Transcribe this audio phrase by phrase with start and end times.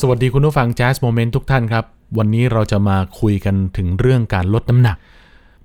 [0.00, 1.84] สวัสดีคุณผู้ฟัง Jazz Moment ทุกท่านครับ
[2.18, 4.96] วันนี้เราจะมาคุยกันถึงเรื่องการลดน้ำหนัก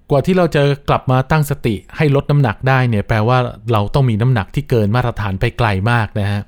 [0.09, 3.37] กว่าที่เราจะกลับมาตั้งสติให้ลดน้ำหนักได้เนี่ยแปลว่า
[3.71, 6.41] เราต้องมีน้ำหนักที่เกินมาตรฐานไปไกลมากนะฮะ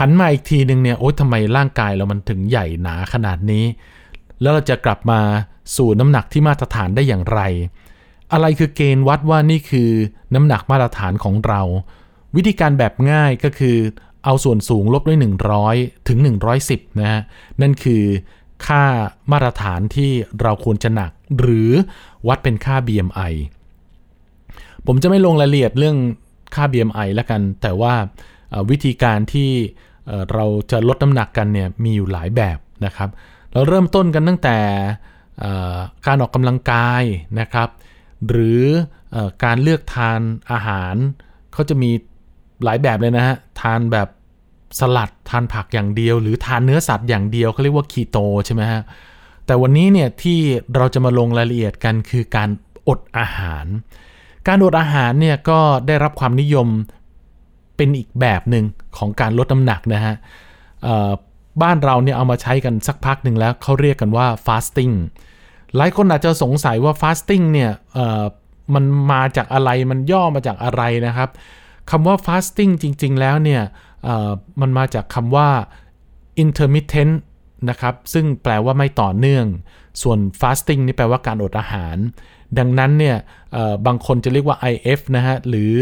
[0.00, 3.64] หันมาอีกทีหนึ่งเนี่ยโอ๊ยทำไมร่างกายเรามันถึงใหญ่หนาขนาดนี้
[4.40, 5.20] แล้วเราจะกลับมา
[5.76, 7.40] สู่น้ำหนักที่มาตรฐานได้อย่างไร
[8.32, 9.90] อะไรคือเกณฑ์วัดว่านี่คือ
[10.34, 11.62] น้ำหนักมาตรฐานของเรา
[12.36, 13.76] วิธีการแบบง่ายก็คือ
[14.26, 15.18] เอาส่วนสูงลบด้วย
[15.62, 16.18] 100 ถึง
[16.58, 17.20] 110 นะฮะ
[17.60, 18.04] นั่นคือ
[18.66, 18.82] ค่า
[19.32, 20.10] มาตรฐานที่
[20.42, 21.70] เราควรจะหนัก หรือ
[22.28, 23.32] วัดเป็นค่า BMI
[24.86, 25.96] ผมจะไม่ลงรายละเอียดเรื่อง
[26.54, 27.94] ค่า BMI แล้วกัน แต่ว่า
[28.70, 29.50] วิธีการที่
[30.32, 33.08] เราจะลดน้ำหนักกันเนี่ยมีอยู่หลายแบบนะครับ
[33.52, 34.58] เราเริ่มต้นกันตั้งแต่
[36.06, 37.02] การออกกำลังกาย
[37.40, 37.68] นะครับ
[38.28, 38.62] หรือ
[39.14, 40.20] อการเลือกทาน
[40.52, 40.94] อาหาร
[41.52, 41.90] เขาจะมี
[42.64, 44.08] หลายแบบเลยนะฮะ ทานแบบ
[44.78, 48.82] สลัดทานผักอย่างเดียว หรือทานเนื้อสัตว์อย่างเดียวเขาเรียกว่าคีโตใช่ไหมฮะ
[49.46, 50.38] แต่วันนี้เนี่ยที่
[50.76, 52.48] เราจะมาลงรายละเอียดกันคือการ
[52.88, 53.66] อดอาหาร
[54.48, 56.68] การอดอาหารเนี่ยก็ได้รับความนิยม
[57.76, 58.64] เป็นอีกแบบหนึ่ง
[58.96, 60.14] ของการลดน้ำหนักนะฮะ
[61.62, 64.94] บ้านเราเนี่ยเอามาใช้กันสักพักหนึ่งแล้วเขาเรียกกันว่า fasting
[65.76, 67.70] หลายคนอาจจะสงสัยว่า fasting เนี่ย
[68.74, 71.28] มันมาจากอะไรมันย่อมาจากอะไรนะครับ
[71.90, 73.62] คำว่า fasting จริง ๆ แล้วเนี่ย
[74.60, 75.48] มันมาจากคำว่า
[76.42, 77.14] intermittent
[77.70, 79.46] นะครับ ซึ่งแปลว่าไม่ต่อเนื่อง
[80.02, 81.96] ส่วน fasting นี่แปลว่าการอดอาหาร
[82.58, 83.16] ดังนั้นเนี่ย
[83.86, 85.72] บางคนจะเรียกว่า IF นะฮะ หรือ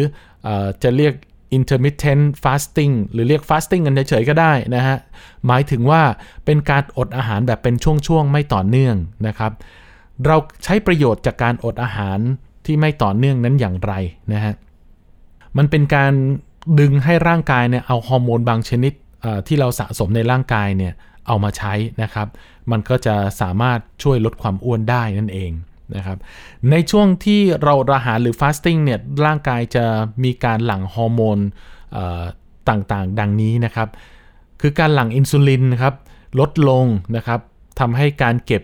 [0.47, 0.48] อ
[0.83, 1.14] จะเรียก
[1.56, 4.97] intermittent fasting หรือเรียก fasting กันเฉยๆก็ได้นะฮะ
[5.47, 6.03] หมายถึงว่า
[6.44, 9.53] เป็นการอดอาหารแบบเป็นช่วงๆ ไม่ต่อเนื่องนะครับ
[10.27, 12.19] เราใช้ประโยชน์จากการอดอาหาร
[12.66, 13.92] ที่ไม่ต่อเนื่องนั้นอย่างไร
[14.33, 14.55] นะฮะ
[15.56, 16.12] มันเป็นการ
[16.80, 18.92] ดึงให้ร่างกายเนี่ยเอาฮอร์โมนบางชนิด
[19.46, 20.92] ที่เราสะสมในร่างกายเนี่ย
[21.26, 22.28] เอามาใช้นะครับ
[22.70, 25.50] มันก็จะสามารถช่วยลดความอ้วนได้นั่นเอง
[25.97, 26.19] นะครับ
[26.70, 29.84] ในช่วงที่เราอดอาหารหรือ fasting เนี่ยร่างกายจะ
[30.24, 31.38] มีการหลั่งฮอร์โมน
[32.69, 33.88] ต่างๆ ดังนี้นะครับ
[34.60, 35.94] คือการหลั่งอินซูลินนะครับ
[36.41, 36.84] ลดลง
[37.16, 37.41] นะครับ
[37.80, 38.62] ทำให้การเก็บ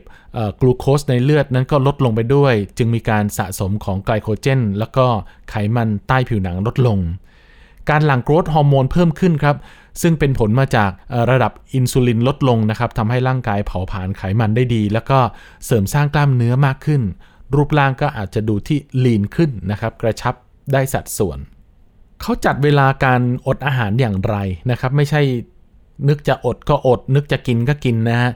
[0.60, 5.06] กลูโคสในเลือดนั้นก็ลดลงไปด้วย จึงมีการสะสมของไกลโคเจน แล้วก็
[5.50, 6.98] ไขมันใต้ผิวหนังลดลง
[7.90, 9.56] การหลั่ง growth hormone เพิ่มขึ้นครับ
[10.02, 10.90] ซึ่งเป็นผลมาจาก
[11.30, 15.18] ระดับอินซูลินลดลงนะครับทำให้ร่างกายเผาผลาญไขมันได้ดี แล้วก็
[15.66, 17.02] เสริมสร้างกล้ามเนื้อมากขึ้น
[17.54, 20.34] รูปร่างก็อาจจะดูที่ lean ขึ้นนะครับกระชับ
[20.72, 21.38] ได้สัดส่วน
[22.20, 24.36] เขาจัดเวลาการอดอาหารอย่างไร
[24.70, 25.20] นะครับ ไม่ใช่
[26.08, 28.30] นึกจะอดก็อด นึกจะกินก็กินนะฮะ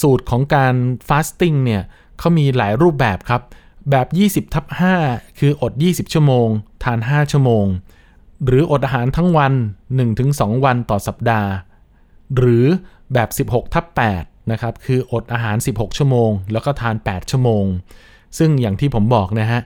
[0.00, 0.74] สูตรของการ
[1.08, 1.82] ฟาสติ้งเนี่ย
[2.18, 3.42] เขามีหลายรูปแบบครับ
[3.90, 4.06] แบบ
[4.48, 4.66] 20ทับ
[5.02, 6.48] 5คืออด 20 ชั่วโมง
[6.84, 7.66] ทาน 5 ชั่วโมง
[8.44, 9.52] หรืออดอาหารทั้งวัน
[10.08, 11.50] 1-2 วันต่อสัปดาห์
[12.36, 12.64] หรือ
[13.12, 13.84] แบบ 16ทับ
[14.18, 17.64] 8นะครับ คืออดอาหาร 16 ชั่วโมง แล้วก็ทาน 8 ชั่วโมง
[18.38, 19.60] ซึ่งอย่างที่ผมบอกนะฮะ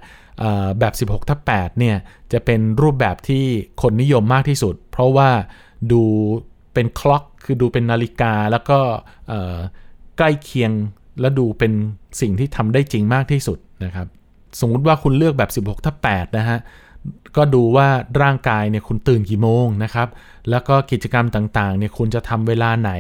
[0.81, 1.97] แบบ 16ทับ8เนี่ย
[2.33, 3.45] จะเป็นรูปแบบที่
[3.83, 5.31] คนนิยมมากที่สุด เพราะว่า
[5.93, 6.03] ดู
[6.75, 8.79] เป็นคล็อก คือดูเป็นนาฬิกา แล้วก็
[10.19, 10.73] ใกล้เคียง
[11.21, 11.73] และดูเป็น
[12.21, 14.07] สิ่งที่ทำได้จริงมากที่สุดนะครับ
[14.61, 16.59] สมมติว่าคุณเลือกแบบ 16ทับ8นะฮะ
[17.37, 17.89] ก็ดูว่า
[18.23, 20.09] ร่างกายเนี่ยคุณตื่นกี่โมงนะครับ
[20.51, 22.93] แล้วก็กิจกรรมต่างๆเนี่ยคุณจะทำเวลาไหน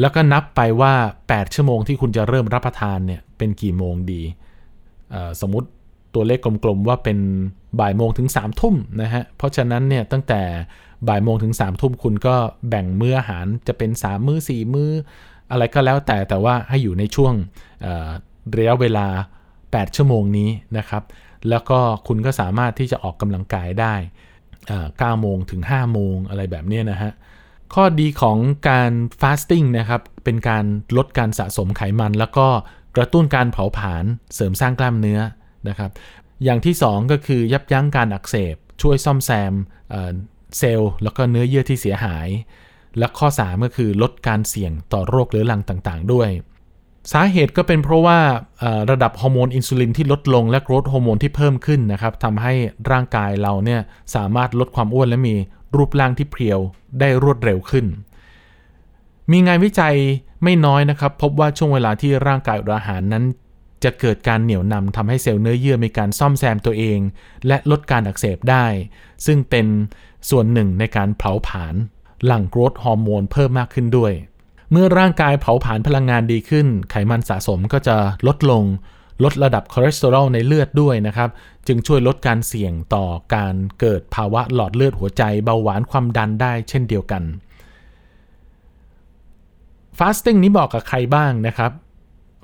[0.00, 0.92] แล้วก็นับไปว่า
[1.26, 4.22] 8 ชั่วโมงที่คุณจะเริ่มรับประทานเนี่ยเป็นกี่โมงดี
[5.40, 5.68] สมมติ
[6.14, 7.18] ตัวเลขกลมๆว่าเป็น
[7.80, 10.42] บ่ายโมงถึง3ามทุ่มนะฮะ เพราะฉะนั้นเนี่ยตั้งแต่
[11.08, 12.34] บ่ายโมงถึง3ามทุ่มคุณก็
[12.68, 14.90] แบ่งมื้ออาหารจะเป็น 3 มื้อ 4 มื้อ
[15.50, 17.32] อะไรก็แล้วแต่แต่ว่าให้อยู่ในช่วง
[18.56, 19.06] ระยะเวลา
[19.52, 21.02] 8 ชั่วโมงนี้นะครับ
[21.50, 21.78] แล้วก็
[22.08, 23.94] คุณก็สามารถที่จะออกกำลังกายได้
[24.58, 27.12] 9โมงถึง 5 โมงอะไรแบบนี้นะฮะ
[27.74, 28.38] ข้อดีของ
[28.68, 30.64] การ fasting นะครับ เป็นการ
[30.96, 32.46] ลดการสะสมไขมัน แล้วก็
[32.96, 34.04] กระตุ้นการเผาผลาญ
[34.34, 35.20] เสริมสร้างกล้ามเนื้อ
[35.68, 35.90] นะครับ
[36.44, 39.52] อย่างที่ 2 ก็คือยับยั้งการอักเสบ ช่วยซ่อมแซม
[40.58, 42.28] เซลล์แล้วก็เนื้อเยื่อที่เสียหาย
[42.98, 46.28] และข้อ 3 ก็คือลดการเสี่ยงต่อโรคเรื้อรังต่างๆ ด้วย
[47.12, 48.18] สาเหตุก็เป็นเพราะว่า
[48.90, 52.54] ระดับฮอร์โมนอินซูลินที่ลดลงและ growth hormone ที่เพิ่มขึ้นนะครับทำให้
[52.90, 53.80] ร่างกายเราเนี่ย
[54.14, 55.34] สามารถลดความอ้วนและมี
[55.76, 56.60] รูปร่างที่เพรียว
[57.00, 57.86] ได้รวดเร็วขึ้น
[59.32, 59.96] มีงานวิจัย
[60.42, 63.24] ไม่น้อยนะครับ พบว่าช่วงเวลาที่ร่างกายอดอาหารนั้น
[63.84, 66.98] จะเกิดการเหนี่ยวนำทำให้เซลล์เนื้อเยื่อมีการซ่อมแซมตัวเอง
[67.46, 68.66] และลดการอักเสบได้
[69.26, 69.66] ซึ่งเป็น
[70.30, 71.74] ส่วนหนึ่งในการเผาผลาญ
[72.26, 74.12] หลั่งโกรทฮอร์โมนเพิ่มมากขึ้นด้วย
[74.72, 78.64] เมื่อร่างกายเผาผลาญพลังงานดีขึ้น ไขมันสะสมก็จะลดลง
[79.24, 81.30] ลดระดับคอเลสเตอรอลในเลือดด้วยนะครับ
[81.66, 87.22] จึงช่วยลดการเสี่ยงต่อการเกิดภาวะหลอดเลือดหัวใจเบาหวานความดันได้เช่นเดียวกัน
[89.98, 91.72] fasting นี้บอกกับใครบ้างนะครับ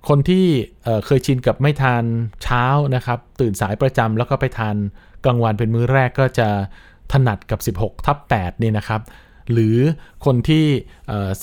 [0.08, 0.46] คนที่
[0.84, 2.04] เเคยชินกับไม่ทาน
[2.42, 4.76] เช้านะครับ ตื่นสายประจำแล้วก็ไปทาน
[5.24, 6.48] กลางวันเป็นมื้อแรกก็จะ
[7.12, 9.00] ถนัดกับ 16 ทับ8นี่นะครับ
[9.52, 9.76] หรือ
[10.24, 10.66] คนที่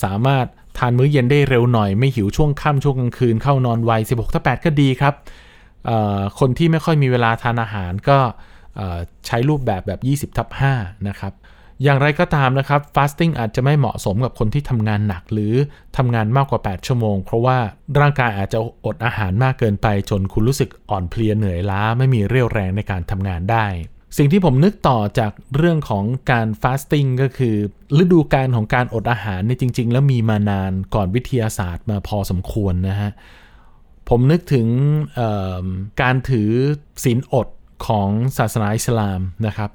[0.02, 0.46] สามารถ
[0.78, 5.14] ทานมื้อเย็นได้เร็วหน่อยไม่หิวช่วงค่ำช่วงกลางคืนเข้านอนไว 16ทับ8ก็ดีครับ
[6.38, 8.18] คนที่ไม่ค่อยมีเวลาทานอาหารก็
[9.26, 9.92] ใช้รูปแบบแบ
[10.26, 10.48] บ 20ทับ
[10.78, 11.32] 5นะครับ
[11.82, 15.54] อย่างไรก็ตามนะครับ fasting อาจจะไม่เหมาะสมกับคนที่ทำงานหนักหรือ
[15.96, 17.58] ทำงานมากกว่า 8 ชั่วโมง เพราะว่า
[18.00, 23.66] ร่างกายอาจจะอดอาหารมากเกินไปจนคุณรู้สึกอ่อนเพลียเหนื่อยล้า ไม่มีเรี่ยวแรงในการทำงานได้
[24.16, 27.56] สิ่งที่ผมนึกต่อจากเรื่องของการ fasting ก็คือ
[28.02, 33.10] ฤดูการของการอดอาหารนี่จริง ๆ แล้วมีมานานก่อนวิทยาศาสตร์มาพอสมควรนะฮะ
[34.08, 34.66] ผมนึกถึง
[36.02, 36.50] การถือ
[37.04, 37.48] ศีลอด
[37.86, 39.70] ของศาสนาอิสลามนะครับ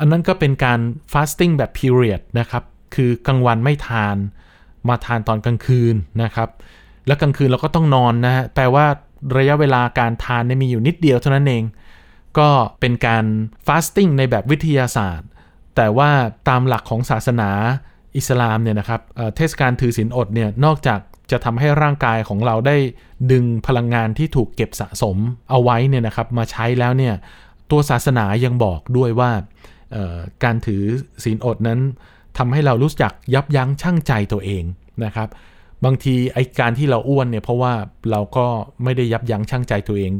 [0.00, 0.80] อันนั้นก็เป็นการ
[1.12, 4.16] fasting แบบ period นะครับ คือกลางวันไม่ทาน
[4.88, 6.48] มาทานตอนกลางคืนนะครับ
[7.06, 8.86] แล้วกลางคืนเราก็ต้องนอนนะฮะ แปลว่า
[9.38, 11.64] ระยะเวลาการทานเนี่ยมีอยู่นิดเดียวเท่านั้นเอง
[12.38, 12.50] ก็
[12.80, 13.24] เป็นการ
[13.66, 15.28] fasting ในแบบวิทยาศาสตร์
[15.76, 16.10] แต่ว่า
[16.48, 17.50] ตามหลักของศาสนา
[18.16, 19.00] อิสลามเนี่ยนะครับ
[19.36, 21.00] เทศกาลถือศีลอดเนี่ยนอกจาก
[21.30, 22.76] จะทำให้ร่างกายของเราได้
[23.32, 25.16] ดึงพลังงานที่ถูกเก็บสะสม
[25.50, 27.14] เอาไว้เนี่ยนะครับมาใช้แล้วเนี่ย
[27.70, 29.30] ตัวศาสนายังบอกด้วยว่า
[30.44, 30.82] การถือ
[31.24, 31.80] ศีลอดนั้น
[32.38, 34.64] ทำให้เรารู้จักยับยั้งชั่งใจตัวเอง
[35.04, 35.28] นะครับ
[35.84, 37.74] บางทีไอการที่เราอ้วนเนี่ยเพราะว่า
[38.10, 38.46] เราก็
[38.82, 40.12] ไม่ได้ยับยั้งชั่งใจตัวเอง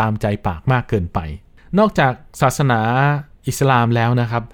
[0.00, 1.18] ตามใจปากมากเกินไป
[1.78, 2.80] นอกจากศาสนา
[3.46, 4.44] อิสลามแล้วนะครับ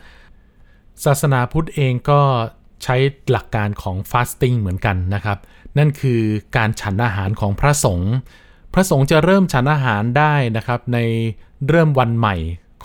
[1.04, 2.20] ศาสนาพุทธเองก็
[2.82, 2.96] ใช้
[3.30, 5.38] หลักการของฟาสติ้งเหมือนกันนะครับ
[5.78, 6.22] นั่นคือ
[6.56, 8.12] การฉันอาหารของพระสงฆ์
[8.74, 10.98] พระสงฆ์จะเริ่มฉันอาหารได้นะครับ ใน
[11.68, 12.36] เริ่มวันใหม่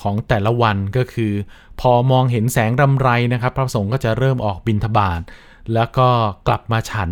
[0.01, 1.33] ของแต่ละวันก็คือ
[1.81, 5.21] พอมองเห็นแสงรำไรนะครับ พระสงฆ์ก็จะเริ่มออกบินทบาท
[5.73, 6.07] แล้วก็
[6.47, 7.11] กลับมาฉัน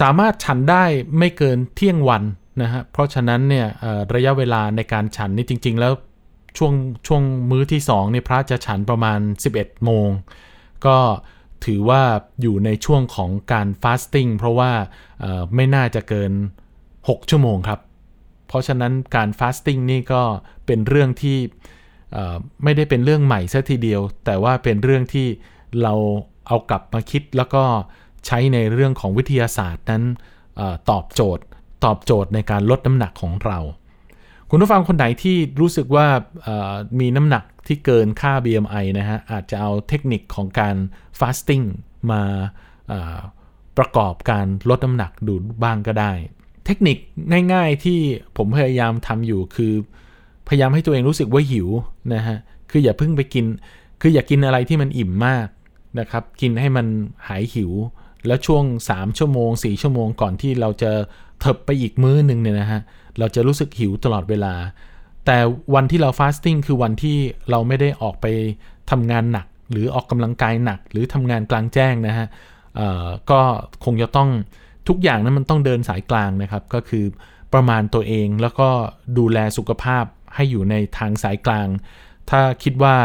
[0.00, 0.84] สามารถฉันได้
[1.18, 2.22] ไม่เกินเที่ยงวัน
[2.62, 3.66] นะฮะเพราะฉะนั้นเนี่ย
[4.14, 5.92] ระยะเวลาในการฉันนี่จริง ๆ แล้ว
[6.58, 6.72] ช่วง
[7.06, 9.20] ช่วงมื้อที่2เนี่ยพระจะฉันประมาณ
[9.52, 10.08] 11 โมง
[10.86, 10.98] ก็
[11.64, 12.02] ถือว่า
[12.42, 14.72] อยู่ในช่วงของการ fasting เพราะว่า
[15.54, 16.32] ไม่น่าจะเกิน
[16.80, 17.80] 6 ชั่วโมงครับ
[18.48, 20.22] เพราะฉะนั้นการ fasting นี่ก็
[20.66, 21.38] เป็นเรื่องที่
[22.64, 25.26] ไม่ได้เป็นเรื่องใหม่ซะทีเดียว แต่ว่าเป็นเรื่องที่
[25.82, 25.94] เรา
[26.46, 27.62] เอากลับมาคิดแล้วก็
[28.26, 30.02] ใช้ในเรื่องของวิทยาศาสตร์นั้น
[30.60, 31.44] อตอบโจทย์
[31.84, 33.58] ตอบโจทย์ในการลดน้ำหนักของเรา
[34.50, 36.06] คุณผู้ฟังคนไหนที่รู้สึกว่า
[37.00, 40.76] มีน้ำหนักที่เกินค่า BMI นะฮะ อาจจะเอาเทคนิคของการ
[41.18, 41.62] ฟาสติ้ง
[42.10, 42.22] มา
[43.78, 45.34] ประกอบการลดน้ำหนักดู
[45.64, 46.12] บ้างก็ได้
[46.66, 46.96] เทคนิค
[47.52, 47.98] ง่ายๆที่
[48.36, 49.72] ผมพยายามทำอยู่คือ
[50.48, 51.68] พยายามให้ตัวเองรู้สึกว่าหิว
[52.14, 52.36] นะฮะ
[52.70, 53.44] คืออย่าเพิ่งไปกิน
[54.00, 55.48] คืออย่ากกินอะไรที่มันอิ่มมาก
[56.00, 56.86] นะครับ กินให้มัน
[57.28, 57.72] หายหิว
[58.26, 60.92] แล้วช่วง 3 ชั่วโมง 4 ชั่วโมงก่อนที่เราจะ
[61.40, 62.80] เถิบไปอีกมื้อหนึ่งเนี่ยนะฮะ
[63.18, 64.54] เราจะรู้สึกหิวตลอดเวลา
[65.26, 65.38] แต่
[65.74, 67.16] วันที่เราฟาสติ้งคือวันที่
[67.50, 68.26] เราไม่ได้ออกไป
[68.90, 72.26] ทำงานหนัก หรือออกกำลังกายหนัก หรือทำงานกลางแจ้งนะฮะ
[73.30, 73.40] ก็
[73.84, 74.30] คงจะต้อง
[74.88, 77.04] ทุกอย่างนั้นมันต้องเดินสายกลางนะครับ ก็คือ
[77.54, 78.68] ประมาณตัวเองแล้วก็
[79.18, 80.04] ดูแลสุขภาพ
[80.34, 81.68] ให้อยู่ในทางสายกลาง
[82.30, 82.96] ถ้าคิดว่า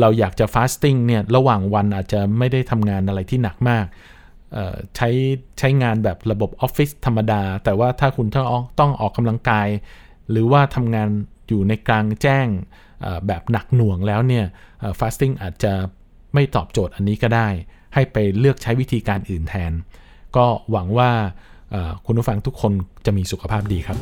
[0.00, 3.86] เราอยากจะฟาสติ้งเนี่ยระหว่างวันอาจจะไม่ได้ทำงานอะไรที่หนักมาก
[4.96, 5.08] ใช้
[5.58, 8.46] ใช้งานแบบระบบออฟฟิศธรรมดา แต่ว่าถ้าคุณต้อง
[8.80, 9.68] ต้องออกกำลังกาย
[10.30, 11.08] หรือว่าทำงาน
[11.48, 12.46] อยู่ในกลางแจ้ง
[13.26, 14.44] แบบหนักหน่วงแล้วเนี่ย
[15.00, 15.72] ฟาสติ้งอาจจะ
[16.34, 17.48] ไม่ตอบโจทย์อันนี้ก็ได้
[17.94, 19.72] ให้ไปเลือกใช้วิธีการอื่นแทน
[20.36, 21.10] ก็หวังว่า
[22.06, 22.72] คุณผู้ฟังทุกคน
[23.06, 23.98] จะมีสุขภาพดีครับ